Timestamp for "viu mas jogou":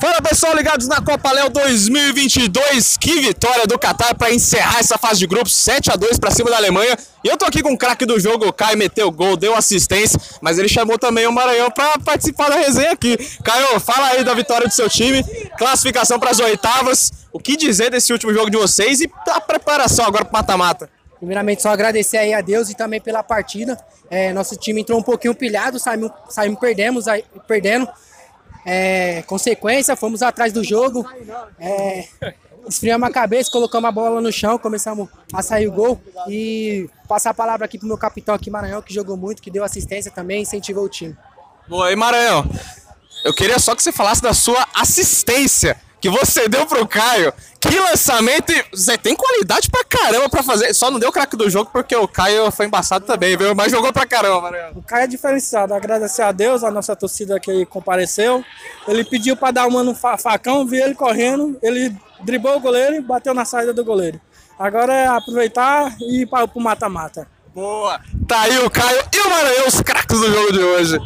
53.38-53.90